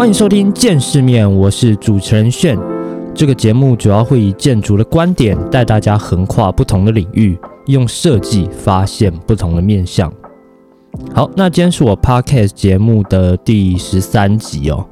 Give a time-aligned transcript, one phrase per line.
[0.00, 2.58] 欢迎收听《见世面》，我是主持人炫。
[3.14, 10.10] 这个节目主要会以建筑的观点带大家横跨不同的领域，用设计发现不同的面向。
[11.14, 14.86] 好，那今天是我 podcast 节目的第十三集哦。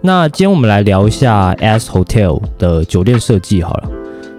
[0.00, 3.90] 那今天我们来聊一下 S Hotel 的酒店设计好了。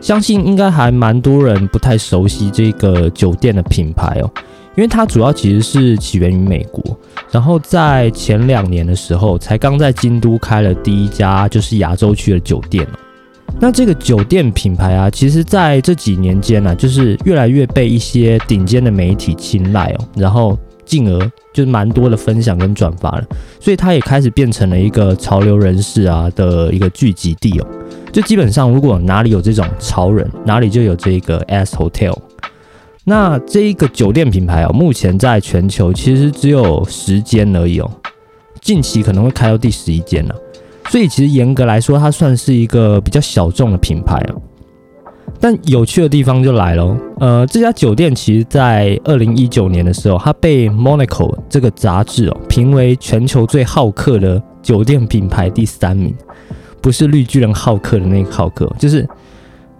[0.02, 4.32] 相信应该还蛮多人不太熟悉这个酒店的品牌哦，
[4.80, 6.98] 因为它主要其实是起源于美国，
[7.32, 12.88] 然后在前两年的时候才刚在京都开了第一家就是亚洲区的酒店。
[13.60, 21.20] 那这个酒店品牌啊，其实在这几年间呢，就是越来越被一些顶尖的媒体青睐哦，然后进而
[21.52, 23.24] 就是蛮多的分享跟转发了，
[23.60, 27.68] 所以它也开始变成了一个潮流人士啊的一个聚集地哦。
[28.14, 32.16] 就基本上，如果哪里有这种潮人，哪里就有这个 S Hotel。
[33.06, 37.90] 那这一个酒店品牌哦，目前在全球其实只有十间而已哦，
[38.62, 40.36] 近期可能会开到第十一间了。
[40.90, 44.42] 所以其实严格来说，它算是一个比较小众的品牌哦。
[45.40, 56.14] 但有趣的地方就来了，呃，这家酒店其实在二零一九年的时候，它被 Monaco 这个杂志哦评为全球最好客的酒店品牌第三名。
[56.82, 59.08] 不是绿巨人好客的那个好客，就是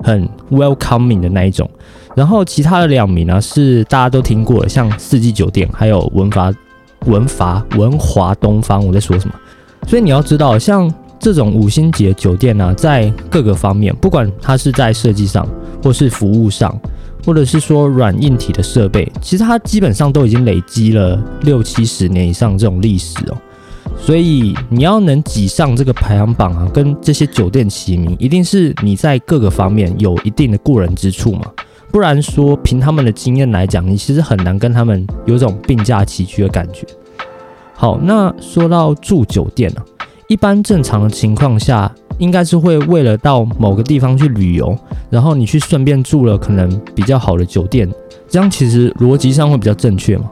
[0.04, 1.70] 很 welcoming 的那一种。
[2.16, 6.52] 然后其他的两名呢，是大家都听过的，像四季酒店，还有文华
[7.06, 8.86] 文华文华东方。
[8.86, 9.36] 我在说什么？
[9.88, 15.48] 所以你要知道，像这种五星级的酒店呢，在各个方面，不管它是在设计上，
[15.82, 16.78] 或是服务上，
[17.26, 23.38] 或者是说软硬体的设备，其实它基本上都已经累积了六七十年以上这种历史哦。
[24.02, 31.42] 所以你要能挤上这个排行榜啊，跟这些酒店齐名，一定是你在各个方面有一定的过人之处嘛。
[31.92, 36.88] 不然说凭他们的经验来讲，你其实很难跟他们有种并驾齐驱的感觉。
[37.76, 39.86] 好，那说到住酒店啊，
[40.28, 44.76] 一般正常的情况下，应该是会为了到某个地方去旅游，
[45.10, 47.88] 然后你去顺便住了可能比较好的酒店，
[48.28, 50.32] 这样其实逻辑上会比较正确嘛。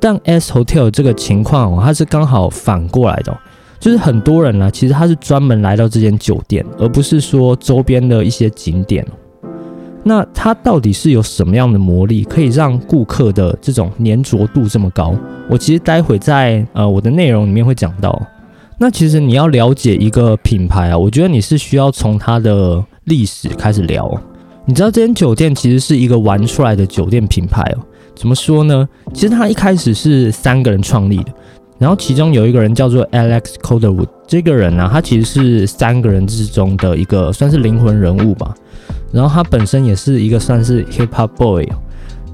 [0.00, 3.36] 但 S Hotel 这个情况哦，它是刚好反过来的，
[3.78, 9.06] 就是很多人呢，其实他是专门来到这间酒店，而不是说周边的一些景点。
[10.08, 15.12] 那它到底是有什么样的魔力，可以让顾客的这种粘着度这么高？
[15.50, 18.20] 我其实待会在呃我的内容里面会讲到。
[18.78, 24.08] 那其实你要了解一个品牌啊，我觉得你是需要从它的历史开始聊。
[24.64, 27.82] 你知道这间酒店其实是一个玩出来的酒店品牌哦。
[28.16, 28.88] 怎么说呢？
[29.12, 31.32] 其实他一开始是三个人创立的，
[31.78, 38.54] 然后其中有一个人叫做 Alex Calderwood，这个人呢，他其实是三个人之中的一个算是灵魂人物吧。
[39.12, 41.68] 然后他本身也是一个算是 hip hop boy。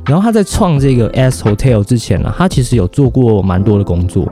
[0.06, 4.26] 然后他在创这个 S Hotel 之前呢，他其实有做过蛮多的工作，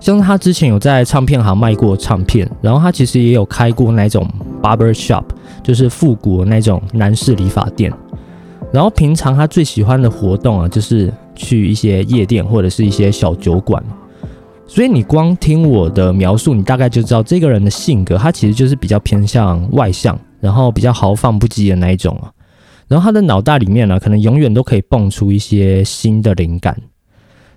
[0.00, 4.28] 像是他之前有在唱片行卖过唱片，然后他其实也有开过那种
[4.62, 5.24] barber shop，
[5.62, 7.90] 就是复古那种男士理发店。
[8.74, 13.80] 然后平常他最喜欢的活动啊，就是去一些夜店或者是一些小酒馆。
[14.66, 22.32] 所以你光听我的描述，你大概就知道这个人的性格，他其实就是比较偏向外向，然后比较豪放不羁的那一种啊。
[22.88, 26.76] 然后他的脑袋里面呢，可能永远都可以蹦出一些新的灵感。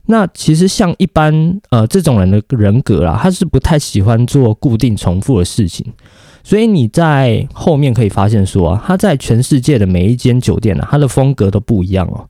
[0.06, 5.84] 那其实像一般呃这种人的人格啦，他是不太喜欢做固定重复的事情。
[6.48, 12.26] 所以你在后面可以发现说啊，他在全世界的每一间酒店呢，它的风格都不一样哦，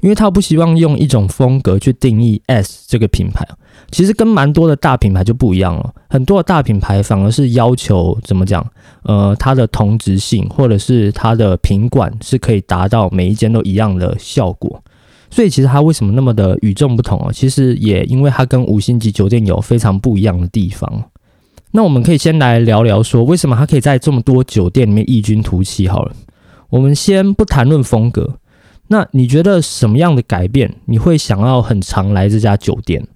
[0.00, 3.46] 因为他不希望用一种风格去定义 S 这个品牌
[3.92, 8.66] 其实跟蛮多的大品牌就不一样了，很多的大品牌反而是要求怎么讲，
[9.04, 14.82] 呃，它的同质性或者是它的品管是可以达到每一间都一样的效果。
[15.30, 17.30] 所以其实它为什么那么的与众不同哦？
[17.32, 21.04] 其实也因为它跟五星级酒店有非常不一样的地方。
[21.72, 25.86] 那我们可以先来聊聊，说为什么他可以在这么多酒店里面异军突起？
[25.86, 26.12] 好了，
[26.68, 28.38] 我们先不谈论风格，
[28.88, 33.06] 那你觉得什么样的改变你会想要很常来这家酒店？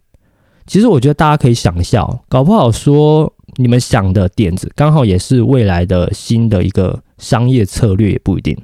[0.66, 8.56] 其实我觉得大家可以想一下，哦搞不好说你们想的点子刚好也是未来的新的一个商业策略，也不一定。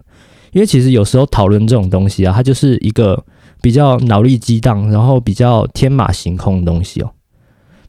[0.52, 3.24] 因为其实有时候讨论这种东西啊，它就是一个
[3.60, 7.10] 比较脑力激荡，然后比较天马行空的东西哦。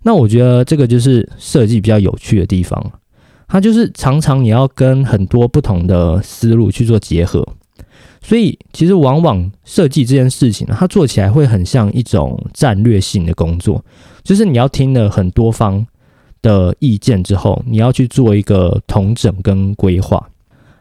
[0.03, 2.91] 那我觉得这个就是设计比较有趣的地方，
[3.47, 7.47] 它就是常常你要跟很多不同的思路去做结合，
[8.21, 13.83] 所以其实往往设计这件事情，它做起来会很像一种战略性的工作，
[14.23, 15.85] 就是你要听了很多方
[16.41, 20.29] 的意见之后，你要去做一个统整跟规划。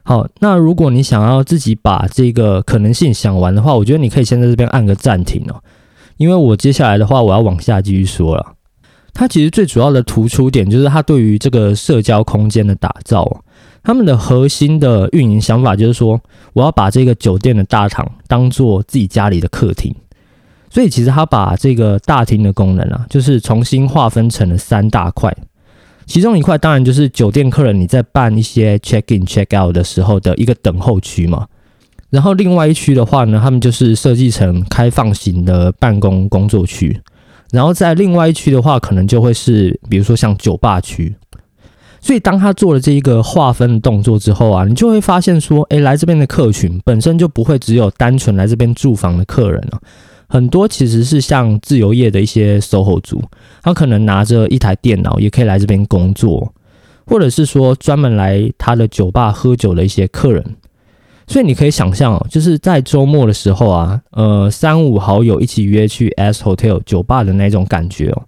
[0.02, 5.62] 好，那如果你想要自己把这个可能性想完的话，我觉得你可以先在这边按个暂停哦，
[6.16, 8.54] 因为我接下来的话我要往下继续说了。
[9.12, 13.42] 它其实最主要的突出点就是它对于这个社交空间的打造。
[13.82, 16.20] 他们的核心的运营想法就是说，
[16.52, 19.94] 我要把这个酒店的大堂当做自己家里的客厅。
[20.68, 25.34] 所以其实他把这个大厅的功能啊，就是重新划分成了三大块。
[26.06, 31.46] 其中一块当然就是酒店客人你在办一些 check in check out 的时候的一个等候区嘛。
[32.10, 37.00] 然后另外一区的话呢，他们就是设计成开放型的办公工作区。
[37.52, 41.14] 然后在另外一区的话，可能就会是比如说像酒吧区。
[42.02, 49.78] 所以当他做了这一个划分的动作之后啊，你就会发现说，诶，来这边的客群本身就不会只有单纯来这边住房的客人了，
[50.26, 53.22] 很多其实是像自由业的一些 SOHO 族，
[53.62, 56.54] 他可能拿着一台电脑也可以来这边工作，
[57.04, 60.42] 或者是说专门来他的酒吧喝酒的一些客人。
[61.30, 68.22] 所以你可以想象哦，就是在周末的时候啊，呃，三五好友一起约去 S Hotel 酒吧的那种感觉哦，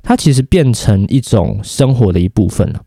[0.00, 2.80] 它其实变成一种生活的一部分了。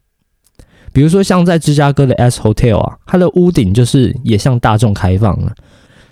[0.93, 5.53] 比如说像在芝加哥的 S Hotel 啊，它的屋顶就是也向大众开放了，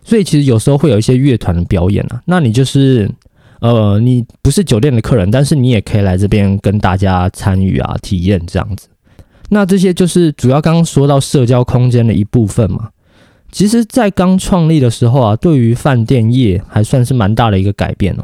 [0.03, 3.09] 所以其实有时候会有一些乐团的表演啊，那你就是
[3.61, 8.89] 呃，你不是酒店的客人，但是你也可以来这边跟大家参与啊，体验这样子。
[9.47, 12.89] 那这些就是主要刚刚说到社交空间的一部分嘛。
[13.57, 18.24] 其实，在刚创立的时候啊，对于饭店业还算是蛮大的一个改变哦。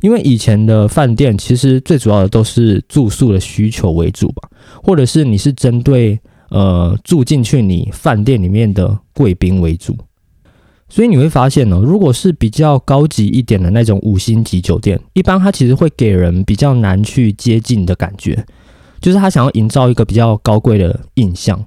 [0.00, 4.50] 因为以前的饭店其实最主要的都是住宿的需求为主吧，
[4.82, 6.18] 或者是你是针对
[6.48, 9.96] 呃住进去你饭店里面的贵宾为主。
[10.88, 18.44] 所以你会发现呢，如果是比较高级一点的那种五星级酒店，一般它其实会给人比较难去接近的感觉，
[19.00, 21.64] 就是他想要营造一个比较高贵的印象。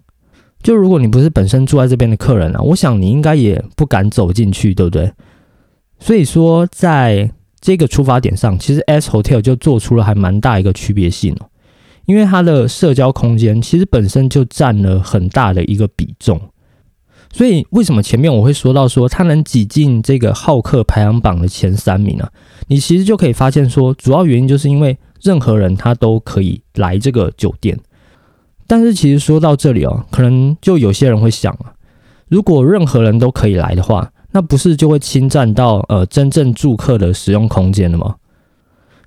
[0.64, 5.12] 就如果你不是本身住在这边的客人啊，我想你应该也不敢走进去，对不对？
[6.00, 7.30] 所以说，在
[7.60, 11.48] 这个出发点上，其实 S Hotel 就做出了还蛮大一个区别性哦，
[12.06, 16.40] 因为它的社交空间其实本身就占了很大的一个比重。
[17.32, 22.28] 所以为什么前面我会说到说它能挤进这个好客排行榜的前三名呢？
[22.68, 27.78] 你其实就可以发现说，主要原因就是因为任何人他都可以来这个酒店。
[28.74, 31.74] 但是其实说到这里哦，可能就有些人会想啊，
[32.28, 38.16] 如果任何人都可以来的话，那不是就会侵占到呃真正住客的使用空间了吗？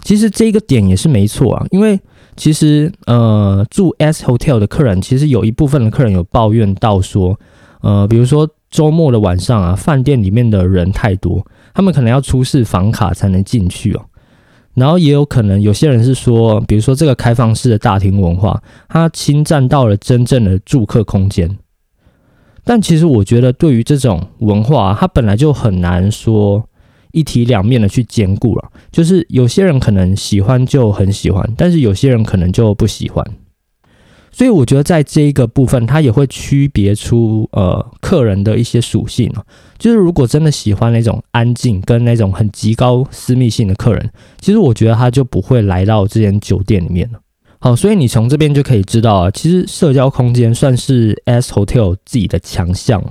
[0.04, 1.98] 其实这个点也是没错啊，因为
[2.36, 7.36] 其实呃住 S Hotel 的客人，其实有一部分的客人有抱怨到说，
[7.80, 14.04] 呃比如说周末的晚上啊，饭店里面的人太多，他们可能要出示房卡才能进去哦。
[14.76, 21.58] 然后也有可能有些人是说，比如说这个开放式的大厅文化，它侵占到了真正的住客空间。
[22.62, 26.68] 但其实我觉得，对于这种文化，它本来就很难说
[27.12, 28.70] 一体两面的去兼顾了。
[28.92, 33.24] 就是有些人可能喜欢就很喜欢，但是有些人可能就不喜欢。
[34.36, 39.42] 所以我觉得在这一个部分，它也会区别出呃客人的一些属性哦。
[39.78, 47.18] 就是如果真的喜欢那种安静跟那种很极高私密性的客人，其实我觉得他就不会来到这间酒店里面了。
[47.60, 53.02] 好，所以你从这边就可以知道啊，其实社交空间算是 S Hotel 自己的强项。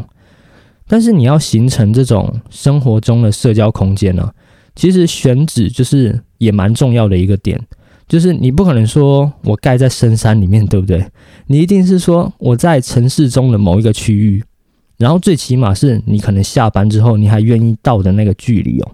[0.87, 4.29] 但是你要形成这种生活中的社交空间呢，
[4.75, 7.59] 其实选址就是也蛮重要的一个点。
[8.07, 11.05] 就是你不可能说我盖在深山里面，对不对？
[11.47, 14.43] 你一定是说我在城市中的某一个区域，
[14.97, 18.91] 然后最起码是你可能下班之后你还愿意到的那个距离哦。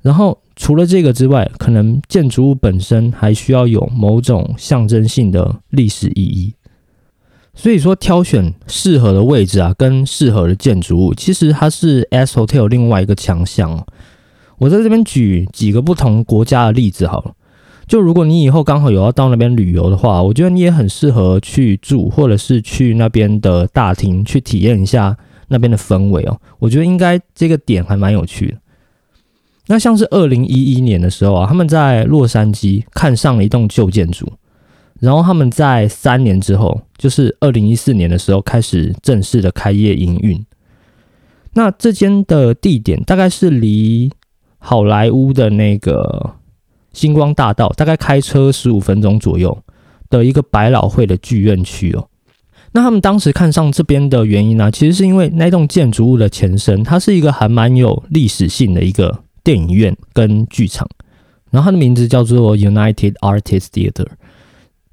[0.00, 6.54] 然后除了这个之外，可能建筑物本身还需要有某种象征性的历史意义。
[7.54, 13.86] 所以说，挑选适合的位置啊，跟适合的建筑物，其实它是 S Hotel 另外一个强项哦。
[14.56, 17.32] 我在这边举几个不同国家的例子好了。
[17.92, 25.14] 就如果你以后刚好有要到那边旅游的话，我觉得你也很适合去住，或者是去那边的大厅去体验一下
[25.48, 26.40] 那边的氛围哦。
[26.58, 28.56] 我觉得应该这个点还蛮有趣的。
[29.66, 34.26] 那像是二零一一年的时候啊，他们在洛杉矶看上了一栋旧建筑，
[34.98, 40.42] 然后他们在三年之后，就是二零一四年的时候开始正式的开业营运。
[41.52, 44.10] 那这间的地点大概是离
[44.56, 46.36] 好莱坞的那个。
[46.92, 49.56] 星光大道大概开车十五分钟左右
[50.10, 52.08] 的一个百老汇的剧院区哦。
[52.72, 60.88] 那他们当时看上这边的原因呢，其实是因为那栋建筑物的前身，它是一个还蛮有历史性的一个电影院跟剧场。
[61.50, 64.06] 然后它的名字叫做 United Artists Theater。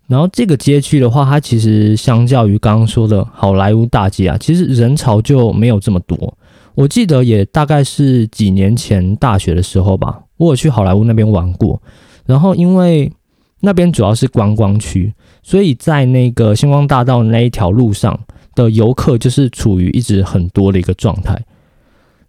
[0.08, 6.38] 然后这个街区的话，它其实相较于刚刚说的好莱坞大街啊，其实人潮就没有这么多。
[6.76, 10.20] 我记得也大概是几年前大学的时候吧。
[10.40, 11.80] 我有去好莱坞那边玩过，
[12.26, 13.12] 然后因为
[13.60, 18.18] 那边主要是观光区，所以在那个星光大道那一条路上
[18.56, 21.38] 的游客就是处于一直很多的一个状态。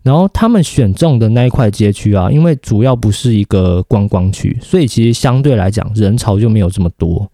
[0.02, 7.30] 然后他们选中的那一块街区啊，因为主要不是一个观光区，所以其实相对来讲人潮就没有这么多。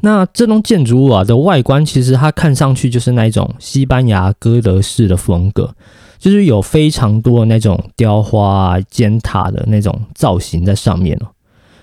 [0.00, 5.74] 那这栋建筑物啊的外观，其实它看上去就是那一种西班牙哥德式的风格，
[6.18, 11.28] 就是有非常多那种雕花、尖塔的那种造型在上面哦。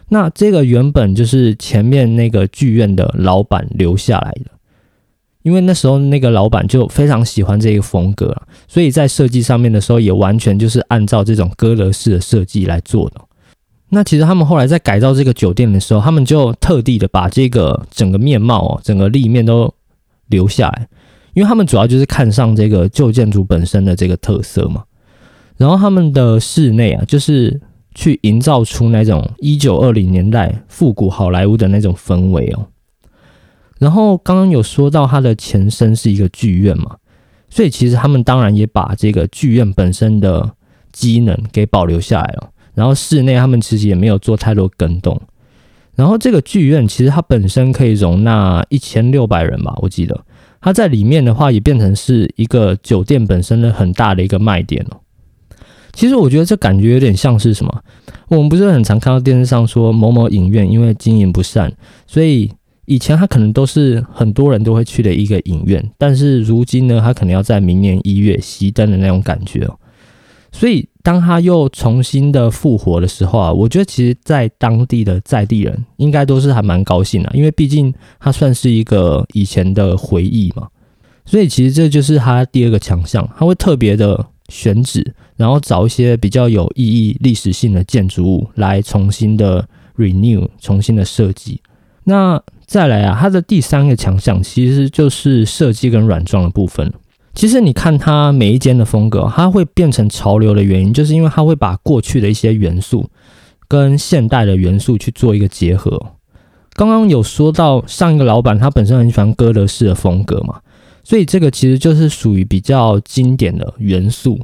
[0.09, 4.51] 那这个原本就是前面那个剧院的老板留下来的，
[5.41, 8.35] 因为那时候那个老板就非常喜欢这个风格，
[8.67, 13.21] 所以在设计上面的时候也完全就是按照这种哥德式的设计来做的。
[13.89, 19.73] 那其实他们后来在改造这个酒店的时候，他们就特地的把这个整个面貌哦，整个立面都
[20.27, 20.87] 留下来，
[21.35, 24.83] 因为他们主要就是看上这个旧建筑本身的这个特色嘛。
[25.57, 27.61] 然后他们的室内啊，就是
[27.93, 32.65] 去营造出那种一九二零年代复古好莱坞的那种氛围哦。
[33.77, 36.95] 然后刚刚有说到它的前身是一个剧院嘛，
[37.49, 40.55] 所以其实他们当然也把这个剧院本身的
[40.91, 42.49] 机能给保留下来了。
[42.73, 45.21] 然后室内他们其实也没有做太多更动，
[45.95, 50.25] 然后这个剧院其实它本身可以容纳一千六百人吧，我记得
[50.65, 54.97] 它在里面的话也变成是一个酒店本身的很大的一个卖点哦。
[55.93, 57.83] 其实我觉得这感觉有点像是什么，
[58.29, 61.71] 我们不是很常看到电视上说某某影院因为经营不善，
[62.07, 62.51] 所以
[62.85, 69.79] 以前它可能都是很多人都会去的一个影院，但是如今呢，它可能要在明年一月熄灯的那种感觉哦。
[70.57, 80.65] 所以，当他又重新的复活的时候啊，我觉得其实，在当地的在地人应该都是还蛮高兴的，因为毕竟它算是一个以前的回忆嘛。
[81.25, 91.59] 所以，其实这就是他第二个强项，他会特别的选址，然后找一些比较有意义、历史性的建筑物来重新的 renew、重新的设计。
[92.05, 96.93] 那再来啊，它的第三个强项其实就是设计跟软装的部分。
[97.35, 103.09] 其实你看它每一间的风格，它会变成潮流的原因，就是因为它会把过去的一些元素
[103.67, 106.01] 跟现代的元素去做一个结合。
[106.73, 110.59] 刚刚有说到上一个老板他本身很喜欢哥德式的风格嘛，
[111.03, 114.39] 所以这个其实就是属于比较经典的元素。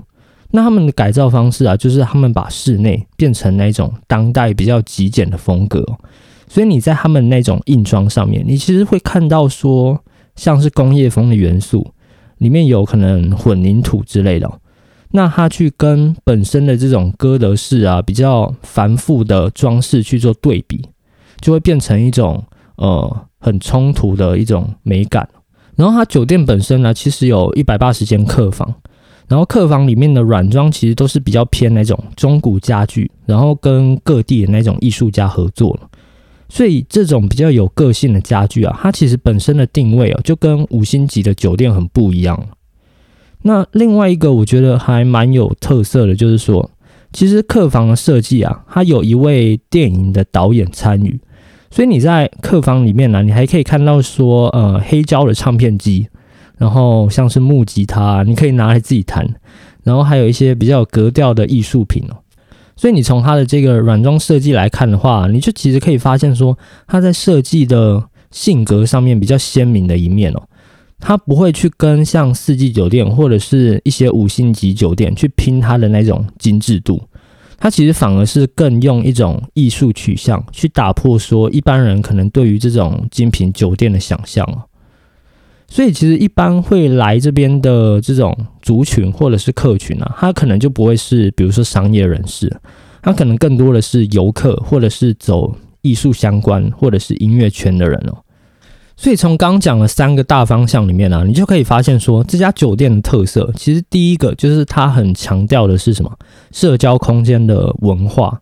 [0.51, 5.81] 那他们的改造方式啊，就是他们把室内变成那种当代比较极简的风格，
[6.49, 9.97] 所以你在他们那种硬装上面，你其实会看到说
[10.35, 11.93] 像是工业风的元素。
[12.41, 14.51] 里面有可能混凝土之类的，
[15.11, 20.83] 那它去跟本身的这种哥德式啊比较繁复的装饰去做对比，
[21.39, 22.43] 就会变成一种
[22.77, 25.29] 呃很冲突的一种美感。
[25.75, 28.73] 然后它酒店本身呢，其实有一百八十间客房，
[29.27, 35.79] 然后客房里面的软装其实都是比较偏那种中古家具，然后跟各地的那种艺术家合作。
[36.53, 42.37] 所以这种比较有个性的家具啊，它其实本身的定位哦，就跟五星级的酒店很不一样。
[43.43, 46.69] 那另外一个我觉得还蛮有特色的，就是说，
[47.13, 51.17] 其实客房的设计啊，它有一位电影的导演参与，
[51.69, 56.09] 所以你在客房里面呢，你还可以看到说，呃，黑胶的唱片机，
[56.57, 59.25] 然后像是木吉他，你可以拿来自己弹，
[59.83, 62.17] 然后还有一些比较格调的艺术品哦。
[62.75, 70.41] 所以你从它的这个软装设计来看的话，你就其实可以发现说，它在设计的性格上面比较鲜明的一面哦。
[70.99, 77.01] 它不会去跟像四季酒店或者是一些五星级酒店去拼它的那种精致度，
[77.57, 84.61] 它其实反而是更用一种艺术取向去打破说一般人可能对于这种精品酒店的想象哦。
[85.73, 92.53] 所以其实一般会来这边的这种族群或者是客群啊，他可能就不会是比如说商业人士，
[93.01, 98.17] 他可能更多的是游客或者是走艺术相关或者是音乐圈的人哦。
[98.97, 106.11] 所以从刚讲的三个大方向里面呢，你就可以发现说这家酒店的特色，其实第一个就是它很强调的是什么
[106.51, 108.37] 社交空间的文化，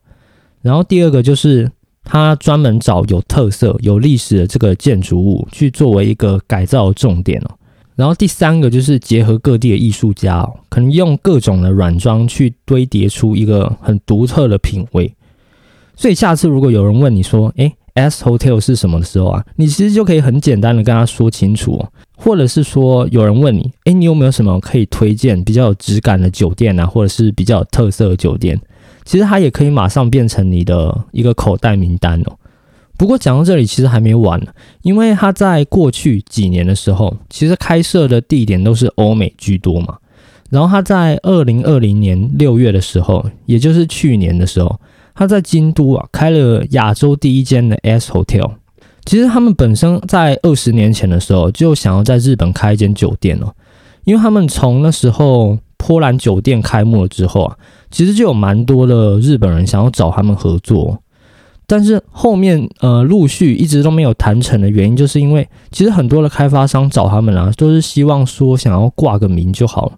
[0.63, 1.69] 然后第二个就是。
[2.11, 7.51] 他专门找有特色、有历史的这个建筑物去作为一个改造重点哦。
[7.95, 15.13] 然后第三个就是结合各地的艺术家哦，可能用各种的软装去堆叠出一个很独特的品味。
[15.95, 21.91] 所以下次如果有人问你说：“诶 s Hotel 是什么的时候啊？”你其实就可以很简单的跟他说清楚哦。
[22.17, 26.87] 或者是说有人问你：“诶，你有没有什么可以推荐比较有质感的酒店啊？
[26.87, 28.59] 或者是比较有特色的酒店？”
[29.09, 32.37] 其实它也可以马上变成你的一个口袋名单哦。
[32.95, 34.39] 不过讲到这里，其实还没完，
[34.83, 39.97] 因为它在过去几年的时候，其实开设的地点都是欧美居多嘛。
[40.51, 44.79] 然后它在二零二零年六月的时候，也就是去年的时候，
[45.15, 48.51] 他在京都啊开了亚洲第一间的 S Hotel。
[49.05, 53.55] 其实他们本身在二十年前的时候就想要在日本开一间酒店了，
[54.03, 57.57] 因为他们从那时候波兰酒店开幕了之后啊，
[57.89, 60.99] 其实就有蛮多的日本人想要找他们合作。
[61.65, 69.93] 但是后面呃陆续一直都没有谈成的原因，就是因为其实很多的开发商找他们啊，都是希望说想要挂个名就好了，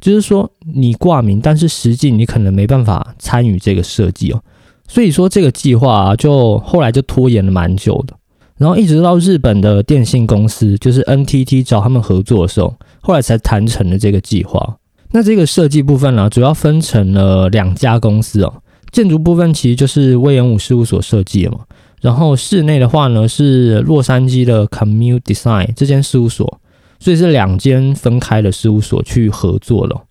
[0.00, 4.40] 就是说你挂名，但是实际你可能没办法参与这个设计哦，
[4.88, 8.14] 所以说这个计划啊，就后来就拖延了蛮久的，
[8.56, 14.76] 然后一直到日本的电信公司就是 NTT 找他们合作的时候，后来才谈成了这个计划。
[15.12, 18.62] 那这个设计部分呢，主要分成了两家公司哦。
[18.92, 21.60] 建筑部分其实就是威严武事务所设计的嘛，
[22.00, 26.60] 然后室内的话呢是洛杉矶的 Commute Design 这间事务所，
[26.98, 30.02] 所以是两间分开的事务所去合作了。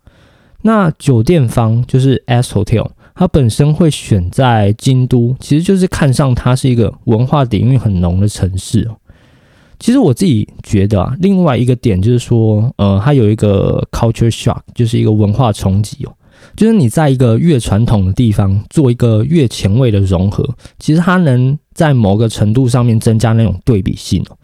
[0.61, 8.97] 那酒店方就是 S Hotel，它本身会选在京都，其实就是看上它是一个文化底蕴很浓的城市哦。
[9.79, 16.13] 其实我自己觉得啊，另外一个点就是说，呃，它有一个 culture shock，就是一个文化冲击哦。
[16.55, 20.47] 就是你在一个越传统的地方做一个越前卫的融合，
[20.79, 24.37] 其实它能在某个程度上面增加那种对比性哦。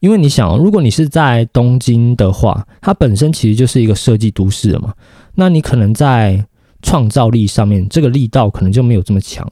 [0.00, 4.92] 因为你想，如果你是在东京的话，它本身其实就是一个设计都市了嘛，
[5.34, 6.44] 那你可能在
[6.82, 9.46] 创造力上面这个力道可能就没有这么强。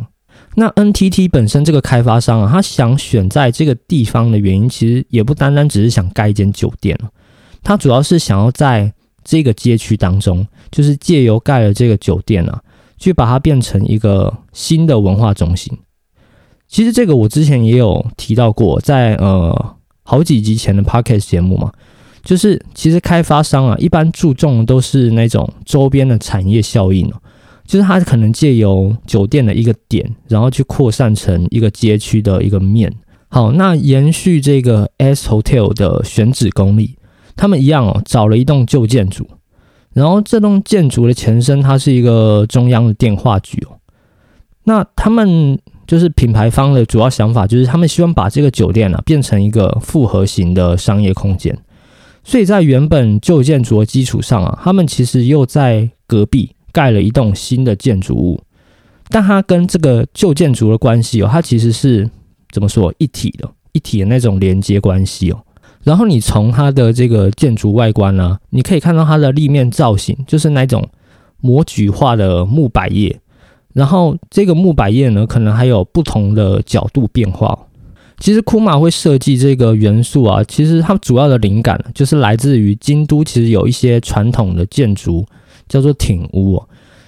[0.54, 7.10] 那 NTT 本身这个开发商啊，他想选在这个地方的原因，其实也不单单只是想盖一间酒店了，
[7.62, 8.92] 他主要是想要在。
[9.24, 12.60] 这个街区当中，就是借由盖了这个酒店啊，
[12.98, 15.78] 去把它变成一个新的文化中心。
[16.66, 21.70] 其实这个我之前也有提到过，在呃好几集前的 podcast 节目嘛，
[22.24, 27.22] 就是其实开发商啊，一般注重的都是那种周边的产业效应哦，
[27.72, 32.92] 就是它可能借由酒店的一个点，然后去扩散成一个街区的一个面。
[33.28, 36.98] 好，那延续这个 S Hotel 的选址功力。
[37.34, 39.26] 他们一样哦，找了一栋旧建筑，
[39.94, 43.80] 然后这栋建筑的前身它是一个中央的电话局哦。
[44.64, 51.58] 那他们就是品牌方的主要想法，就是他们希望把这个酒店啊变成一个复合型的商业空间。
[52.22, 58.40] 所以在原本旧建筑的基础上啊，他们其实又在隔壁盖了一栋新的建筑物，
[59.08, 62.08] 但它跟这个旧建筑的关系哦，它其实是
[62.50, 65.38] 怎么说一体的，一体的那种连接关系哦。
[65.84, 70.88] 然后你从它的这个建筑外观呢，你可以看到它的立面造型，就是那种
[71.40, 73.18] 模具化的木百叶。
[73.72, 77.58] 然后这个木百叶呢，可能还有不同的角度变化。
[78.18, 85.26] 其实库马会设计这个元素啊，其实它主要的灵感就是来自于京都，其实有一些传统的建筑
[85.72, 86.62] 叫做町屋。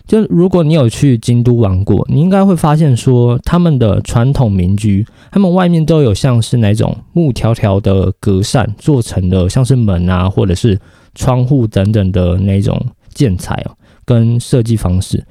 [0.06, 10.78] 就如果你有去京都玩过，你应该会发现说，他们的传统民居，他们外面都有像是那种木条条的隔扇做成的，像是门啊，或者是
[11.14, 12.78] 窗户等等的那种
[13.12, 15.24] 建材哦，跟设计方式。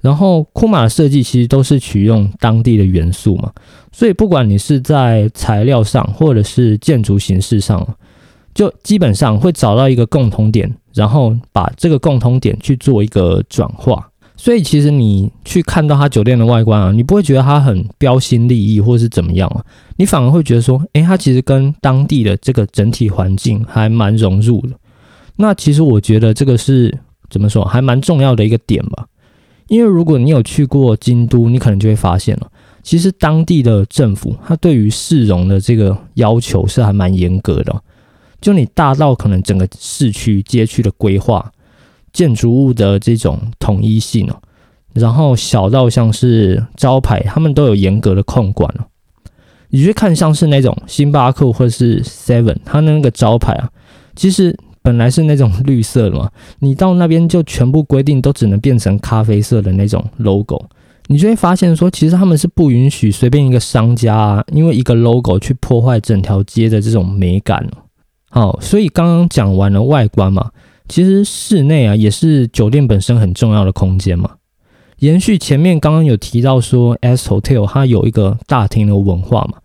[0.00, 3.52] 然后库马的设计其实都是取用当地的元素嘛，
[3.92, 7.96] 所以不管你是在材料上，或者是建筑形式上，
[8.54, 14.10] 就基本上会找到一个共同点，然后把这个共通点去做一个转化。
[14.38, 19.64] 所以其实你去看到它酒店的外观啊，你不会觉得它很标新立异或是怎么样啊，
[19.96, 24.70] 你反而会觉得说，诶，它其实跟当地的这个整体环境还蛮融入的。
[25.36, 26.98] 那其实我觉得这个是
[27.30, 29.06] 怎么说，还蛮重要的一个点吧。
[29.68, 32.46] 因为如果你有去过京都，你可能就会发现了，
[32.82, 37.74] 其实当地的政府它对于市容的这个要求是还蛮严格的。
[38.46, 41.50] 就你大到可能整个市区街区的规划。
[42.12, 44.36] 建筑物的这种统一性哦，
[44.94, 48.86] 然后小到像是招牌，他们都有严格的控管哦。
[49.70, 53.68] 你去看像是那种星巴克或者是 Seven，它那个招牌啊，
[54.14, 56.30] 其实本来是那种绿色的嘛，
[56.60, 60.64] 你到那边就全部规定都只能变成咖啡色的那种 logo，
[61.08, 67.82] 你就会发现说，其实他们是不允许随便一个商家啊，因为一个 logo 去破坏整条街的这种美感哦。
[68.30, 70.50] 好，所以刚刚讲完了外观嘛。
[70.88, 74.30] 其实室内啊，也是酒店本身很重要的空间嘛。
[74.98, 79.58] 延续前面刚刚有提到说，S Hotel 它有一个大厅的文化嘛。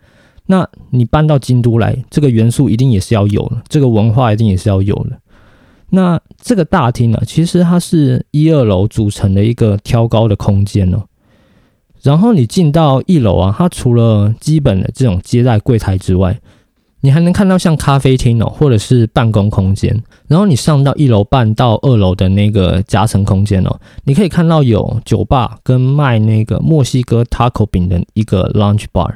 [0.47, 5.17] 那你搬到京都来，这个元素一定也是要有的，这个文化一定也是要有的。
[5.91, 11.04] 那这个大厅呢，其实它是一二楼组成的一个挑高的空间哦。
[12.02, 16.39] 然后你进到一楼啊，它除了基本的这种接待柜台之外，
[17.02, 20.02] 你还能看到像咖啡厅哦，或者是办公空间。
[20.28, 29.16] 然后你上到一楼半到二楼的那个夹层空间哦，你可以看到有酒吧跟卖那个墨西哥 taco 饼的一个 lunch bar。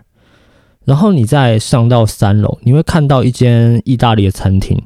[0.83, 4.79] 然后你再上到三楼，你会看到一间意大利的餐厅。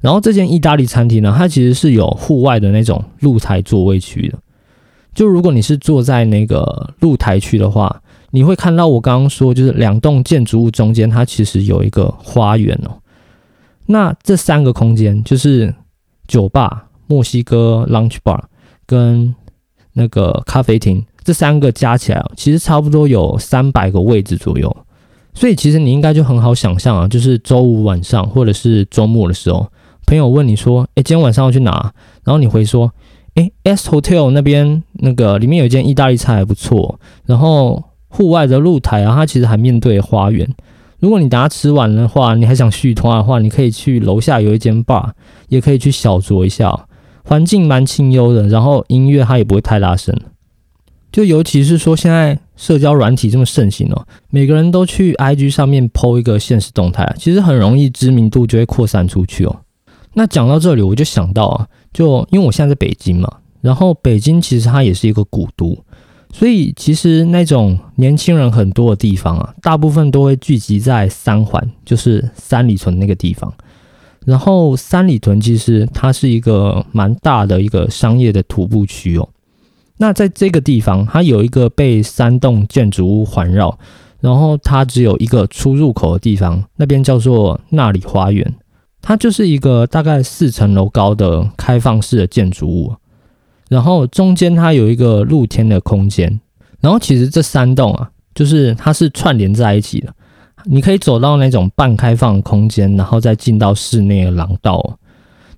[0.00, 4.38] 然后这间意大利餐厅呢，它其实是有户外的那种露台座位区的。
[5.14, 8.02] 就如果你是坐在那个露台区的话，
[8.36, 12.90] 你会看到我刚刚说，就是两栋建筑物中间，它其实有一个花园哦。
[13.86, 15.74] 那这三个空间就是
[16.28, 18.38] 酒吧、墨西哥 lunch bar
[18.84, 19.34] 跟
[19.94, 24.76] 那个咖啡厅，这三个加起来，其实差不多有三百个位置左右。
[25.32, 29.66] 所以其实你应该就很好想象啊，就是周五晚上或者是周末的时候，
[30.06, 31.90] 朋友问你说：“哎，今天晚上要去哪？”
[32.22, 32.92] 然后你回说
[33.36, 37.82] ：“哎，S Hotel 那边那个里面有一间意大利菜还不错，然后
[38.16, 40.48] 户外的露台啊，它其实还面对花园。
[40.98, 45.10] 如果你等下吃完的话，你还想续团的话，你可以去楼下有一间 bar，
[45.48, 46.86] 也可以去小酌一下，
[47.24, 50.18] 环境蛮清幽的，然后音乐它也不会太大声。
[51.12, 59.54] 就尤其是说现在。”社交软体这么盛行哦，每个人都去 IG 上面 PO 一个现实动态，其实很容易知名度就会扩散出去哦。
[60.14, 65.76] 那讲到这里，我就想到啊，就因为我现在在北京嘛，然后北京其实它也是一个古都，
[66.38, 73.50] 所以其实那种年轻人很多的地方啊，大部分都会聚集在三环，就是三里屯那个地方。
[74.26, 79.26] 然后三里屯其实它是一个蛮大的一个商业的徒步区哦。
[79.96, 83.78] 那在这个地方，它有一个被三栋建筑物环绕，
[84.20, 88.54] 然后它只有一个出入口的地方，那边叫做那里花园。
[89.00, 92.94] 它就是一个大概四层楼高的开放式的建筑物，
[93.68, 96.40] 然后中间它有一个露天的空间。
[96.80, 100.12] 然后其实这三栋啊，就是它是串联在一起的，
[100.64, 104.98] 你可以走到那种半开放空间，然后再进到室内的廊道。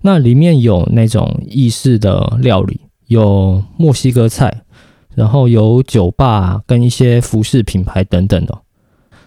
[0.00, 2.80] 那里面有那种意式的料理。
[3.08, 4.54] 有墨西哥菜，
[5.14, 8.54] 然后有酒吧跟一些服饰品牌等等的。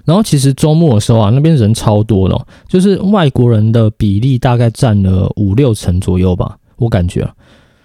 [0.06, 7.28] 然后其实周末的时候啊，那边人超多的，就是外国人的比例大概占了五六成左右吧，我感觉。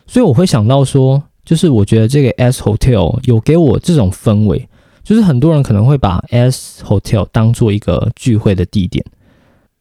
[0.07, 4.69] 所以我会想到说，就是我觉得这个 S Hotel 有给我这种氛围，
[5.03, 9.05] 就是很多人可能会把 S Hotel 当做一个聚会的地点。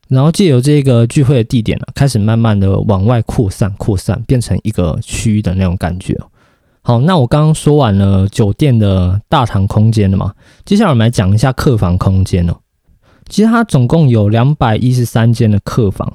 [0.08, 6.16] 然后借由这个聚会的地点呢，开始慢慢的往外扩散，扩散变成一个区域的那种感觉。
[6.84, 10.34] 好，那我刚刚说完了酒店的大堂空间了嘛，
[10.64, 12.56] 接下来我们来讲一下客房空间哦。
[13.28, 16.14] 其实它总共有两百一十三间的客房，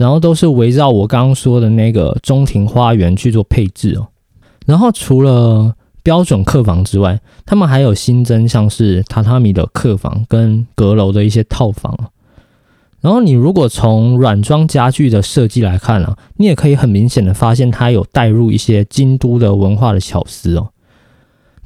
[0.00, 4.08] 然后都是围绕我刚刚说的那个中庭花园去做配置哦。
[4.64, 11.94] 然后除了标准客房之外，他们还有新增像是榻榻米的客房跟阁楼的一些套房
[13.02, 20.70] 然后你如果从软装家具的设计来看啊，你也可以很明显的发现它有带入一些京都的文化的巧思哦。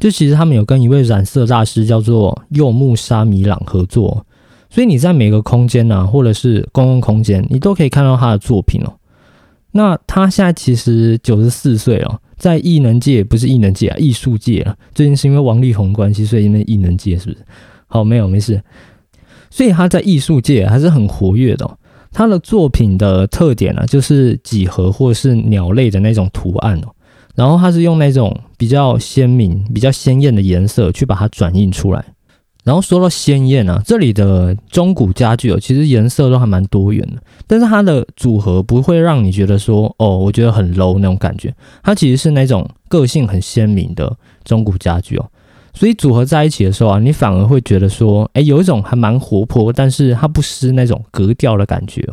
[0.01, 4.27] 就其实他们有跟一位染色大师叫做柚木沙弥朗合作，
[4.75, 8.93] 所以你在每个空间呢，或者是公共空间，你都可以看到他的作品哦。
[9.71, 14.77] 那他现在其实九十四岁了，在艺能界不是艺能界啊，艺术界啊。
[14.93, 17.39] 最近是因为王力宏关系，所以因为艺能界是不是？
[17.87, 18.61] 好，没有，没事。
[19.49, 21.79] 所以他在艺术界还是很活跃的。
[22.11, 26.89] 他的作品的特点呢，就是几何或是鸟类的那种图案哦。
[27.37, 32.05] 然后他是用那种比较鲜明、比较鲜艳的颜色去把它转印出来。
[32.65, 37.23] 然后说到鲜艳啊，这里的中古家具哦，其实颜色都还蛮多元的。
[37.47, 41.55] 但是它的组合不会让你觉得说哦，我觉得很 low 那种感觉。
[41.83, 45.27] 它其实是那种个性很鲜明的中古家具哦。
[45.75, 52.09] 所以组合在一起的时候啊，你反而会觉得说，哎，有一种还蛮活泼，但是它不失那种格调的感觉。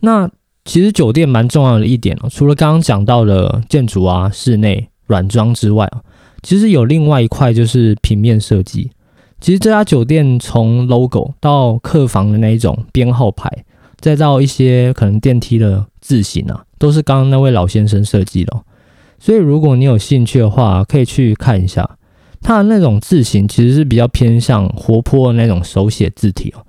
[0.00, 0.26] 那
[0.64, 5.86] 其实酒店蛮重要的一点哦，除了刚刚讲到的建筑啊、室内软装之外，
[6.42, 8.90] 其实有另外一块就是平面设计。
[9.42, 13.50] 其实这家酒店从 logo 到客房的那一种编号牌，
[13.98, 18.56] 再到一些可能电梯的字型啊，都是刚刚那位老先生设计的。
[19.18, 21.98] 所以如果你有兴趣的话，可以去看一下。
[22.40, 26.62] 它的那种字形其实是比较偏向活泼的那种手写字体哦，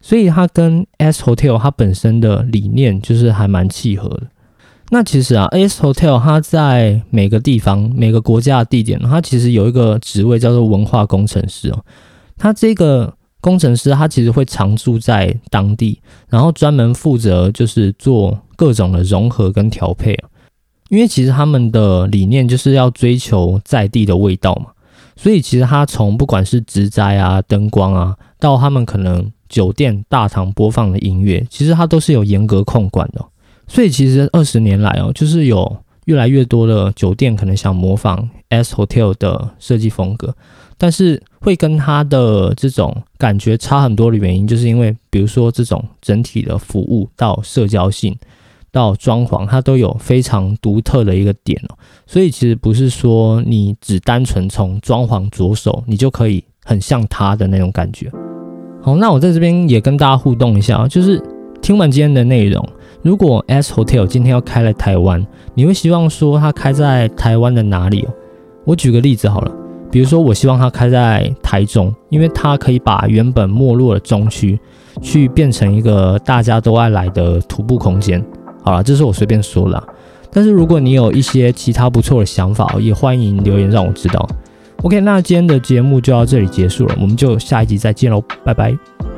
[0.00, 4.22] 所以它跟 S Hotel 它本身的理念就是还蛮契合的。
[4.90, 11.84] 那其实啊，S Hotel 它在每个地方、每个国家的地点，它其实有一个职位叫做文化工程师哦。
[12.40, 16.00] 他这个工程师他其实会常住在当地，
[16.30, 20.18] 然后专门负责就是做各种的融合跟调配。
[20.88, 24.72] 因为其实他们的理念就是要追求在地的味道嘛。
[25.16, 33.22] 所以其实他从不管是植栽啊、灯光啊，到他们可能酒店大堂播放的音乐，其实它都是有严格控管的。
[33.68, 35.76] 所以其实二十年来哦，就是有
[36.06, 40.34] 越来越多的酒店可能想模仿 S Hotel 的设计风格，
[40.78, 48.14] 但是会跟它的这种感觉差很多的原因，就是因为比如说这种整体的服务到社交性
[48.70, 51.76] 到装潢，它都有非常独特的一个点哦。
[52.06, 58.10] 所以其实不是说你只单纯从装潢着手，你就可以很像它的那种感觉。
[58.82, 61.22] 好，那我在这边也跟大家互动一下，就是
[61.62, 62.66] 听完今天的内容。
[63.02, 68.12] 如果 S Hotel 今天要开来台湾，你会希望说它开在台湾的哪里哦？
[68.66, 69.52] 我举个例子好了，
[69.90, 74.58] 比如说我希望它开在台中，因为它可以把原本没落的中区
[75.02, 78.24] 去变成一个大家都爱来的徒步空间。
[78.62, 79.82] 好了，这是我随便说了，
[80.30, 84.28] 但是如果你有一些其他不错的想法，也欢迎留言让我知道。
[84.82, 89.09] OK，那今天的节目就到这里结束了，我们就下一集再见喽，拜拜。